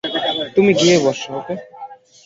[0.55, 1.55] তুমি গিয়ে বসো, ওকে?